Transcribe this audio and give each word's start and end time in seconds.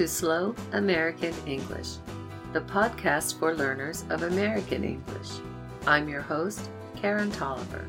to 0.00 0.08
Slow 0.08 0.54
American 0.72 1.34
English, 1.46 1.96
the 2.54 2.62
podcast 2.62 3.38
for 3.38 3.54
learners 3.54 4.06
of 4.08 4.22
American 4.22 4.82
English. 4.82 5.28
I'm 5.86 6.08
your 6.08 6.22
host, 6.22 6.70
Karen 6.96 7.30
Tolliver. 7.30 7.86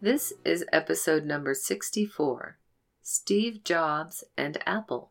This 0.00 0.32
is 0.44 0.64
episode 0.72 1.24
number 1.24 1.52
64 1.52 2.58
Steve 3.02 3.64
Jobs 3.64 4.22
and 4.36 4.56
Apple. 4.66 5.10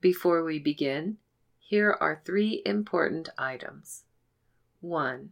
Before 0.00 0.42
we 0.42 0.58
begin, 0.58 1.18
here 1.60 1.96
are 2.00 2.20
three 2.24 2.60
important 2.66 3.28
items. 3.38 4.02
1. 4.80 5.30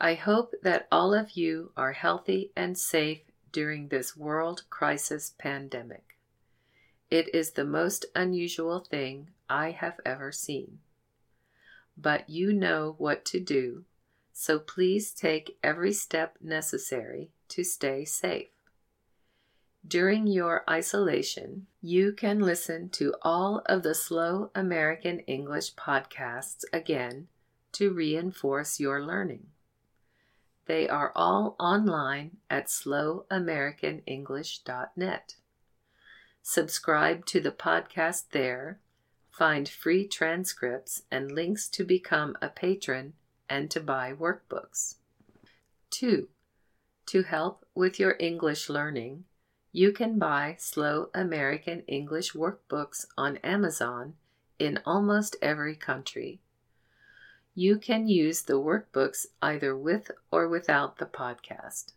I 0.00 0.14
hope 0.14 0.54
that 0.64 0.88
all 0.90 1.14
of 1.14 1.36
you 1.36 1.70
are 1.76 1.92
healthy 1.92 2.50
and 2.56 2.76
safe 2.76 3.20
during 3.52 3.86
this 3.86 4.16
world 4.16 4.64
crisis 4.68 5.32
pandemic. 5.38 6.09
It 7.10 7.34
is 7.34 7.52
the 7.52 7.64
most 7.64 8.06
unusual 8.14 8.80
thing 8.80 9.30
I 9.48 9.72
have 9.72 9.98
ever 10.06 10.30
seen. 10.30 10.78
But 11.96 12.30
you 12.30 12.52
know 12.52 12.94
what 12.98 13.24
to 13.26 13.40
do, 13.40 13.84
so 14.32 14.58
please 14.58 15.12
take 15.12 15.58
every 15.62 15.92
step 15.92 16.36
necessary 16.40 17.30
to 17.48 17.64
stay 17.64 18.04
safe. 18.04 18.48
During 19.86 20.26
your 20.26 20.64
isolation, 20.68 21.68
you 21.80 22.12
can 22.12 22.40
listen 22.40 22.90
to 22.90 23.14
all 23.22 23.62
of 23.66 23.82
the 23.82 23.94
Slow 23.94 24.50
American 24.54 25.20
English 25.20 25.74
podcasts 25.74 26.64
again 26.72 27.28
to 27.72 27.92
reinforce 27.92 28.78
your 28.78 29.02
learning. 29.02 29.46
They 30.66 30.86
are 30.88 31.12
all 31.16 31.56
online 31.58 32.36
at 32.48 32.66
slowamericanenglish.net. 32.66 35.34
Subscribe 36.42 37.26
to 37.26 37.40
the 37.40 37.52
podcast 37.52 38.30
there, 38.30 38.80
find 39.30 39.68
free 39.68 40.06
transcripts 40.08 41.02
and 41.10 41.32
links 41.32 41.68
to 41.68 41.84
become 41.84 42.36
a 42.40 42.48
patron 42.48 43.12
and 43.48 43.70
to 43.70 43.80
buy 43.80 44.12
workbooks. 44.12 44.96
2. 45.90 46.28
To 47.06 47.22
help 47.22 47.66
with 47.74 47.98
your 47.98 48.16
English 48.18 48.68
learning, 48.68 49.24
you 49.72 49.92
can 49.92 50.18
buy 50.18 50.56
Slow 50.58 51.10
American 51.14 51.80
English 51.82 52.32
workbooks 52.32 53.06
on 53.16 53.36
Amazon 53.38 54.14
in 54.58 54.80
almost 54.84 55.36
every 55.40 55.76
country. 55.76 56.40
You 57.54 57.78
can 57.78 58.08
use 58.08 58.42
the 58.42 58.60
workbooks 58.60 59.26
either 59.42 59.76
with 59.76 60.10
or 60.30 60.48
without 60.48 60.98
the 60.98 61.06
podcast. 61.06 61.92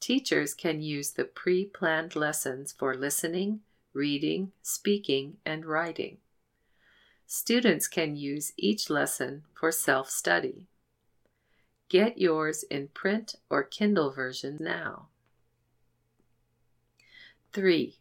Teachers 0.00 0.54
can 0.54 0.82
use 0.82 1.12
the 1.12 1.24
pre 1.24 1.64
planned 1.64 2.14
lessons 2.14 2.72
for 2.72 2.94
listening, 2.94 3.60
reading, 3.92 4.52
speaking, 4.62 5.38
and 5.44 5.64
writing. 5.64 6.18
Students 7.26 7.88
can 7.88 8.14
use 8.14 8.52
each 8.56 8.88
lesson 8.88 9.44
for 9.54 9.72
self 9.72 10.10
study. 10.10 10.66
Get 11.88 12.18
yours 12.18 12.62
in 12.64 12.88
print 12.88 13.36
or 13.48 13.62
Kindle 13.62 14.10
version 14.12 14.58
now. 14.60 15.06
3. 17.52 17.96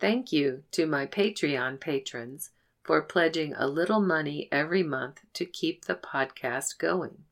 Thank 0.00 0.32
you 0.32 0.64
to 0.72 0.86
my 0.86 1.06
Patreon 1.06 1.78
patrons 1.78 2.50
for 2.82 3.00
pledging 3.02 3.54
a 3.54 3.66
little 3.66 4.00
money 4.00 4.48
every 4.50 4.82
month 4.82 5.20
to 5.34 5.44
keep 5.44 5.84
the 5.84 5.94
podcast 5.94 6.78
going. 6.78 7.24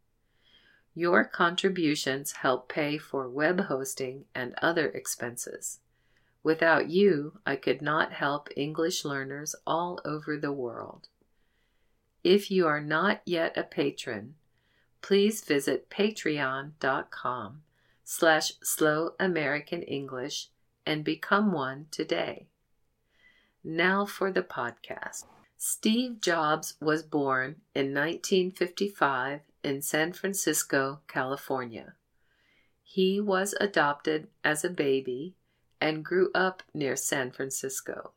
Your 0.98 1.24
contributions 1.24 2.32
help 2.32 2.70
pay 2.70 2.96
for 2.96 3.28
web 3.28 3.60
hosting 3.60 4.24
and 4.34 4.54
other 4.62 4.88
expenses. 4.88 5.80
Without 6.42 6.88
you, 6.88 7.38
I 7.44 7.56
could 7.56 7.82
not 7.82 8.14
help 8.14 8.48
English 8.56 9.04
learners 9.04 9.54
all 9.66 10.00
over 10.06 10.38
the 10.38 10.52
world. 10.52 11.08
If 12.24 12.50
you 12.50 12.66
are 12.66 12.80
not 12.80 13.20
yet 13.26 13.58
a 13.58 13.62
patron, 13.62 14.36
please 15.02 15.44
visit 15.44 15.90
patreon.com 15.90 17.60
slash 18.02 18.52
slow 18.62 19.10
American 19.20 19.82
English 19.82 20.48
and 20.86 21.04
become 21.04 21.52
one 21.52 21.88
today. 21.90 22.46
Now 23.62 24.06
for 24.06 24.32
the 24.32 24.42
podcast. 24.42 25.24
Steve 25.58 26.22
Jobs 26.22 26.74
was 26.80 27.02
born 27.02 27.56
in 27.74 27.92
1955 27.92 29.40
in 29.66 29.82
San 29.82 30.12
Francisco, 30.12 31.00
California. 31.08 31.94
He 32.82 33.20
was 33.20 33.54
adopted 33.60 34.28
as 34.44 34.64
a 34.64 34.70
baby 34.70 35.34
and 35.80 36.04
grew 36.04 36.30
up 36.34 36.62
near 36.72 36.96
San 36.96 37.32
Francisco. 37.32 38.12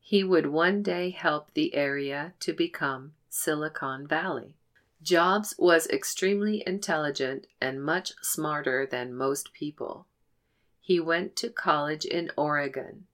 He 0.00 0.24
would 0.24 0.46
one 0.46 0.82
day 0.82 1.10
help 1.10 1.52
the 1.52 1.74
area 1.74 2.34
to 2.40 2.52
become 2.52 3.12
Silicon 3.28 4.06
Valley. 4.06 4.56
Jobs 5.02 5.54
was 5.58 5.86
extremely 5.88 6.62
intelligent 6.66 7.46
and 7.60 7.84
much 7.84 8.12
smarter 8.22 8.86
than 8.86 9.14
most 9.14 9.52
people. 9.52 10.06
He 10.80 11.00
went 11.00 11.36
to 11.36 11.50
college 11.50 12.04
in 12.04 12.30
Oregon 12.36 13.06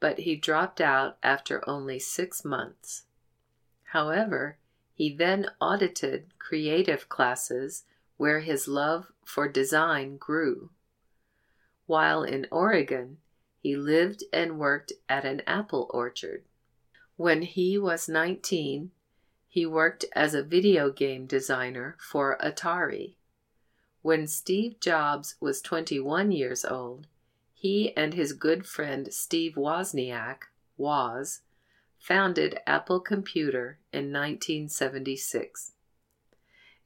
but 0.00 0.20
he 0.20 0.34
dropped 0.34 0.80
out 0.80 1.18
after 1.22 1.62
only 1.68 1.98
six 1.98 2.44
months. 2.44 3.04
However, 3.92 4.56
he 5.00 5.08
then 5.08 5.46
audited 5.62 6.26
creative 6.38 7.08
classes 7.08 7.84
where 8.18 8.40
his 8.40 8.68
love 8.68 9.10
for 9.24 9.48
design 9.48 10.18
grew. 10.18 10.68
While 11.86 12.22
in 12.22 12.46
Oregon, 12.50 13.16
he 13.62 13.76
lived 13.76 14.24
and 14.30 14.58
worked 14.58 14.92
at 15.08 15.24
an 15.24 15.40
apple 15.46 15.88
orchard. 15.88 16.44
When 17.16 17.40
he 17.40 17.78
was 17.78 18.10
19, 18.10 18.90
he 19.48 19.64
worked 19.64 20.04
as 20.14 20.34
a 20.34 20.42
video 20.42 20.90
game 20.90 21.24
designer 21.24 21.96
for 21.98 22.36
Atari. 22.38 23.14
When 24.02 24.26
Steve 24.26 24.80
Jobs 24.80 25.36
was 25.40 25.62
21 25.62 26.30
years 26.30 26.62
old, 26.62 27.06
he 27.54 27.96
and 27.96 28.12
his 28.12 28.34
good 28.34 28.66
friend 28.66 29.14
Steve 29.14 29.54
Wozniak, 29.54 30.50
Woz, 30.76 31.40
founded 32.00 32.58
Apple 32.66 32.98
Computer 32.98 33.78
in 33.92 34.12
1976. 34.12 35.72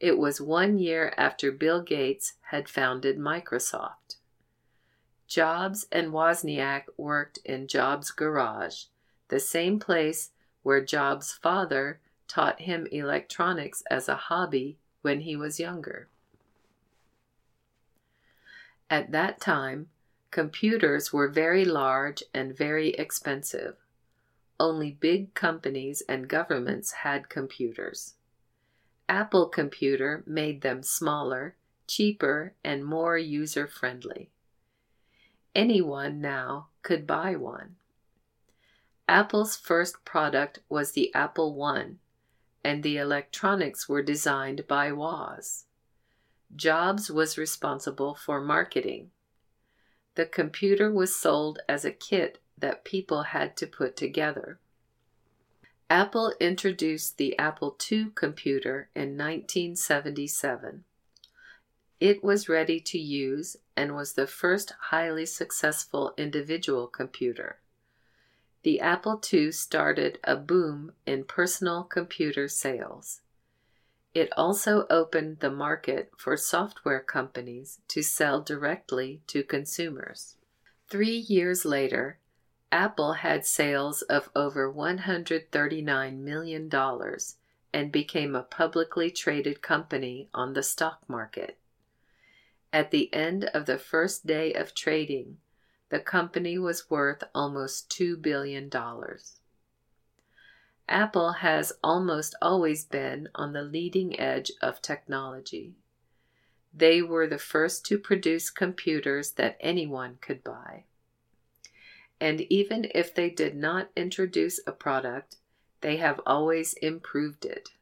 It 0.00 0.18
was 0.18 0.40
one 0.40 0.76
year 0.76 1.14
after 1.16 1.50
Bill 1.50 1.80
Gates 1.80 2.34
had 2.50 2.68
founded 2.68 3.16
Microsoft. 3.16 4.16
Jobs 5.26 5.86
and 5.90 6.12
Wozniak 6.12 6.84
worked 6.98 7.38
in 7.44 7.68
Jobs' 7.68 8.10
garage, 8.10 8.84
the 9.28 9.40
same 9.40 9.78
place 9.78 10.32
where 10.62 10.84
Jobs' 10.84 11.32
father 11.32 12.00
taught 12.28 12.60
him 12.60 12.86
electronics 12.90 13.82
as 13.90 14.08
a 14.08 14.16
hobby 14.16 14.76
when 15.00 15.20
he 15.20 15.36
was 15.36 15.60
younger. 15.60 16.08
At 18.90 19.12
that 19.12 19.40
time, 19.40 19.88
Computers 20.34 21.12
were 21.12 21.28
very 21.28 21.64
large 21.64 22.24
and 22.34 22.58
very 22.58 22.88
expensive. 22.88 23.76
Only 24.58 24.92
big 24.92 25.34
companies 25.34 26.02
and 26.08 26.28
governments 26.28 26.92
had 26.92 27.28
computers. 27.28 28.14
Apple 29.08 29.48
Computer 29.48 30.22
made 30.26 30.62
them 30.62 30.82
smaller, 30.82 31.56
cheaper, 31.86 32.54
and 32.64 32.84
more 32.84 33.18
user 33.18 33.66
friendly. 33.66 34.30
Anyone 35.54 36.20
now 36.20 36.68
could 36.82 37.06
buy 37.06 37.36
one. 37.36 37.76
Apple's 39.06 39.56
first 39.56 40.04
product 40.04 40.60
was 40.68 40.92
the 40.92 41.14
Apple 41.14 41.62
I, 41.62 41.92
and 42.64 42.82
the 42.82 42.96
electronics 42.96 43.88
were 43.88 44.02
designed 44.02 44.66
by 44.66 44.90
Woz. 44.90 45.66
Jobs 46.56 47.10
was 47.10 47.36
responsible 47.36 48.14
for 48.14 48.40
marketing. 48.40 49.10
The 50.14 50.26
computer 50.26 50.90
was 50.90 51.14
sold 51.14 51.58
as 51.68 51.84
a 51.84 51.90
kit 51.90 52.38
that 52.58 52.84
people 52.84 53.24
had 53.24 53.56
to 53.56 53.66
put 53.66 53.96
together. 53.96 54.58
Apple 55.90 56.32
introduced 56.40 57.18
the 57.18 57.38
Apple 57.38 57.76
II 57.90 58.10
computer 58.14 58.88
in 58.94 59.18
1977. 59.18 60.84
It 62.00 62.24
was 62.24 62.48
ready 62.48 62.80
to 62.80 62.98
use 62.98 63.56
and 63.76 63.94
was 63.94 64.14
the 64.14 64.26
first 64.26 64.72
highly 64.90 65.26
successful 65.26 66.14
individual 66.16 66.86
computer. 66.86 67.60
The 68.62 68.80
Apple 68.80 69.20
II 69.32 69.52
started 69.52 70.18
a 70.24 70.36
boom 70.36 70.92
in 71.06 71.24
personal 71.24 71.84
computer 71.84 72.48
sales. 72.48 73.20
It 74.14 74.32
also 74.36 74.86
opened 74.88 75.40
the 75.40 75.50
market 75.50 76.10
for 76.16 76.36
software 76.36 77.00
companies 77.00 77.80
to 77.88 78.02
sell 78.02 78.40
directly 78.40 79.22
to 79.26 79.42
consumers. 79.42 80.36
Three 80.88 81.16
years 81.16 81.64
later, 81.64 82.18
Apple 82.74 83.12
had 83.12 83.46
sales 83.46 84.02
of 84.02 84.30
over 84.34 84.68
$139 84.68 86.18
million 86.18 86.70
and 87.72 87.92
became 87.92 88.34
a 88.34 88.42
publicly 88.42 89.12
traded 89.12 89.62
company 89.62 90.28
on 90.34 90.54
the 90.54 90.62
stock 90.64 90.98
market. 91.06 91.56
At 92.72 92.90
the 92.90 93.14
end 93.14 93.44
of 93.54 93.66
the 93.66 93.78
first 93.78 94.26
day 94.26 94.52
of 94.54 94.74
trading, 94.74 95.36
the 95.88 96.00
company 96.00 96.58
was 96.58 96.90
worth 96.90 97.22
almost 97.32 97.88
$2 97.90 98.20
billion. 98.20 98.68
Apple 100.88 101.32
has 101.34 101.72
almost 101.80 102.34
always 102.42 102.84
been 102.84 103.28
on 103.36 103.52
the 103.52 103.62
leading 103.62 104.18
edge 104.18 104.50
of 104.60 104.82
technology. 104.82 105.76
They 106.76 107.02
were 107.02 107.28
the 107.28 107.38
first 107.38 107.86
to 107.86 107.98
produce 107.98 108.50
computers 108.50 109.30
that 109.34 109.58
anyone 109.60 110.18
could 110.20 110.42
buy. 110.42 110.86
And 112.24 112.40
even 112.50 112.86
if 112.94 113.14
they 113.14 113.28
did 113.28 113.54
not 113.54 113.90
introduce 113.94 114.58
a 114.66 114.72
product, 114.72 115.36
they 115.82 115.98
have 115.98 116.22
always 116.24 116.72
improved 116.72 117.44
it. 117.44 117.72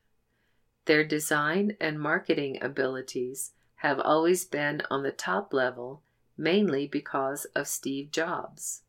Their 0.87 1.05
design 1.05 1.77
and 1.81 2.01
marketing 2.01 2.59
abilities 2.61 3.53
have 3.77 4.01
always 4.01 4.45
been 4.45 4.83
on 4.91 5.05
the 5.05 5.13
top 5.13 5.55
level, 5.55 6.03
mainly 6.37 6.89
because 6.89 7.45
of 7.55 7.69
Steve 7.69 8.11
Jobs. 8.11 8.83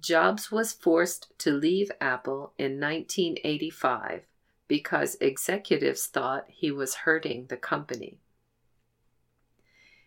Jobs 0.00 0.48
was 0.48 0.72
forced 0.72 1.36
to 1.40 1.50
leave 1.50 1.90
Apple 2.00 2.52
in 2.56 2.78
1985 2.78 4.26
because 4.68 5.16
executives 5.20 6.06
thought 6.06 6.44
he 6.46 6.70
was 6.70 7.02
hurting 7.02 7.46
the 7.46 7.56
company. 7.56 8.20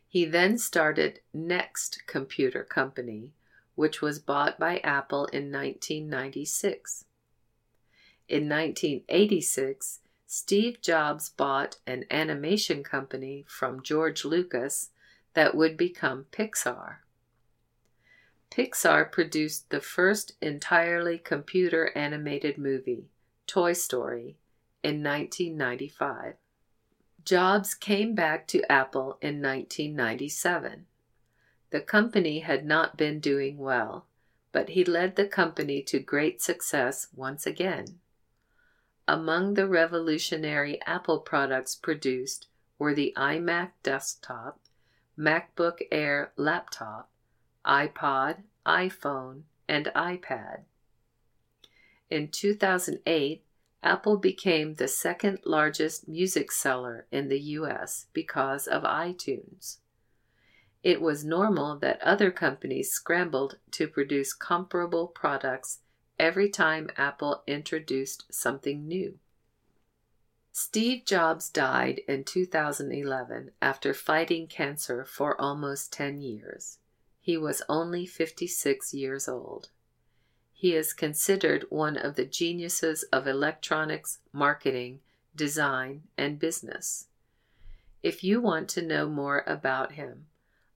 He 0.08 0.24
then 0.24 0.58
started 0.58 1.20
Next 1.34 2.04
Computer 2.08 2.64
Company, 2.64 3.34
which 3.78 4.02
was 4.02 4.18
bought 4.18 4.58
by 4.58 4.80
Apple 4.80 5.26
in 5.28 5.52
1996. 5.52 7.06
In 8.28 8.50
1986, 8.50 10.00
Steve 10.26 10.82
Jobs 10.82 11.30
bought 11.30 11.78
an 11.86 12.04
animation 12.10 12.84
company 12.84 13.46
from 13.48 13.84
George 13.84 14.26
Lucas 14.26 14.90
that 15.36 15.54
would 15.54 15.78
become 15.78 16.26
Pixar. 16.32 16.96
Pixar 18.50 19.12
produced 19.12 19.70
the 19.70 19.80
first 19.80 20.32
entirely 20.42 21.20
computer 21.20 21.92
animated 21.96 22.58
movie, 22.58 23.12
Toy 23.46 23.74
Story, 23.74 24.38
in 24.82 25.04
1995. 25.04 26.34
Jobs 27.24 27.76
came 27.76 28.16
back 28.16 28.48
to 28.48 28.72
Apple 28.72 29.20
in 29.22 29.40
1997. 29.40 30.88
The 31.70 31.82
company 31.82 32.40
had 32.40 32.66
not 32.66 32.98
been 32.98 33.20
doing 33.20 33.58
well, 33.58 34.06
but 34.52 34.70
he 34.70 34.86
led 34.86 35.16
the 35.16 35.28
company 35.28 35.82
to 35.84 36.00
great 36.00 36.42
success 36.42 37.08
once 37.14 37.46
again. 37.46 38.00
Among 39.08 39.54
the 39.54 39.68
revolutionary 39.68 40.82
Apple 40.86 41.20
products 41.20 41.76
produced 41.76 42.48
were 42.80 42.94
the 42.94 43.14
iMac 43.18 43.72
desktop, 43.84 44.60
MacBook 45.18 45.80
Air 45.92 46.32
laptop, 46.36 47.10
iPod, 47.66 48.44
iPhone, 48.66 49.44
and 49.68 49.88
iPad. 49.96 50.64
In 52.10 52.30
2008, 52.30 53.44
Apple 53.84 54.18
became 54.18 54.76
the 54.76 54.88
second 54.88 55.40
largest 55.46 56.08
music 56.08 56.52
seller 56.52 57.06
in 57.12 57.28
the 57.28 57.40
US 57.40 58.08
because 58.14 58.68
of 58.68 58.84
iTunes. 58.84 59.78
It 60.84 61.02
was 61.02 61.26
normal 61.26 61.78
that 61.80 62.02
other 62.02 62.32
companies 62.32 62.92
scrambled 62.92 63.58
to 63.72 63.88
produce 63.88 64.34
comparable 64.34 65.08
products 65.08 65.80
every 66.20 66.50
time 66.50 66.90
Apple 66.98 67.44
introduced 67.48 68.26
something 68.32 68.88
new. 68.88 69.20
Steve 70.52 71.06
Jobs 71.06 71.50
died 71.50 72.02
in 72.08 72.24
2011 72.24 73.52
after 73.62 73.94
fighting 73.94 74.48
cancer 74.48 75.06
for 75.06 75.40
almost 75.40 75.94
10 75.94 76.20
years. 76.20 76.80
He 77.20 77.38
was 77.38 77.62
only 77.70 78.06
56 78.06 78.94
years 78.94 79.28
old. 79.28 79.70
He 80.54 80.74
is 80.74 80.94
considered 80.94 81.66
one 81.70 81.98
of 81.98 82.16
the 82.16 82.26
geniuses 82.26 83.04
of 83.14 83.28
electronics, 83.28 84.20
marketing, 84.34 85.02
design, 85.36 86.04
and 86.18 86.40
business. 86.40 87.06
If 88.02 88.24
you 88.24 88.42
want 88.42 88.68
to 88.70 88.82
know 88.82 89.08
more 89.08 89.44
about 89.46 89.92
him, 89.92 90.26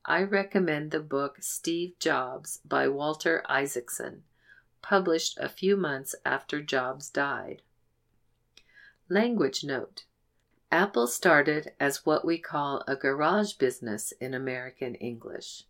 I 0.05 0.23
recommend 0.23 0.91
the 0.91 0.99
book 0.99 1.37
Steve 1.41 1.93
Jobs 1.99 2.59
by 2.65 2.87
Walter 2.87 3.43
Isaacson, 3.47 4.23
published 4.81 5.37
a 5.37 5.47
few 5.47 5.77
months 5.77 6.15
after 6.25 6.61
Jobs 6.61 7.09
died. 7.09 7.61
Language 9.09 9.63
note 9.63 10.05
Apple 10.71 11.05
started 11.05 11.73
as 11.79 12.05
what 12.05 12.25
we 12.25 12.39
call 12.39 12.83
a 12.87 12.95
garage 12.95 13.53
business 13.53 14.11
in 14.13 14.33
American 14.33 14.95
English. 14.95 15.65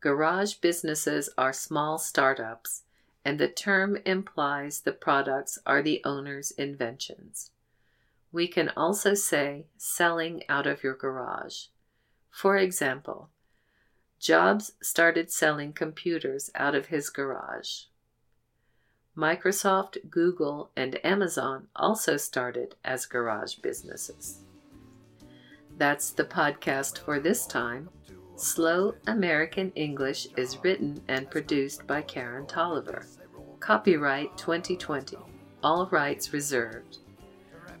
Garage 0.00 0.54
businesses 0.54 1.30
are 1.36 1.52
small 1.52 1.98
startups 1.98 2.82
and 3.24 3.40
the 3.40 3.48
term 3.48 3.96
implies 4.04 4.80
the 4.80 4.92
products 4.92 5.58
are 5.64 5.82
the 5.82 6.00
owner's 6.04 6.50
inventions. 6.52 7.50
We 8.30 8.46
can 8.46 8.70
also 8.76 9.14
say 9.14 9.66
selling 9.78 10.42
out 10.48 10.66
of 10.66 10.82
your 10.82 10.94
garage. 10.94 11.66
For 12.30 12.56
example, 12.56 13.30
Jobs 14.24 14.72
started 14.80 15.30
selling 15.30 15.74
computers 15.74 16.48
out 16.54 16.74
of 16.74 16.86
his 16.86 17.10
garage. 17.10 17.82
Microsoft, 19.14 19.98
Google, 20.08 20.70
and 20.74 20.98
Amazon 21.04 21.66
also 21.76 22.16
started 22.16 22.74
as 22.82 23.04
garage 23.04 23.56
businesses. 23.56 24.40
That's 25.76 26.10
the 26.10 26.24
podcast 26.24 27.00
for 27.00 27.20
this 27.20 27.46
time. 27.46 27.90
Slow 28.34 28.94
American 29.06 29.70
English 29.72 30.28
is 30.38 30.56
written 30.64 31.02
and 31.06 31.30
produced 31.30 31.86
by 31.86 32.00
Karen 32.00 32.46
Tolliver. 32.46 33.04
Copyright 33.60 34.38
2020. 34.38 35.18
All 35.62 35.86
rights 35.88 36.32
reserved. 36.32 36.96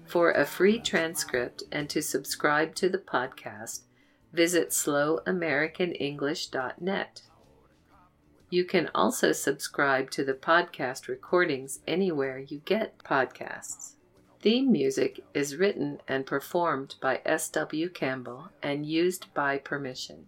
For 0.04 0.32
a 0.32 0.44
free 0.44 0.78
transcript 0.78 1.62
and 1.72 1.88
to 1.88 2.02
subscribe 2.02 2.74
to 2.74 2.90
the 2.90 2.98
podcast, 2.98 3.84
visit 4.34 4.70
slowamericanenglish.net. 4.70 7.22
You 8.50 8.64
can 8.64 8.90
also 8.94 9.32
subscribe 9.32 10.10
to 10.12 10.24
the 10.24 10.34
podcast 10.34 11.08
recordings 11.08 11.80
anywhere 11.86 12.38
you 12.38 12.60
get 12.64 12.98
podcasts. 12.98 13.94
Theme 14.40 14.70
music 14.70 15.24
is 15.32 15.56
written 15.56 15.98
and 16.06 16.26
performed 16.26 16.96
by 17.00 17.22
S.W. 17.24 17.88
Campbell 17.88 18.50
and 18.62 18.84
used 18.84 19.32
by 19.32 19.56
permission. 19.58 20.26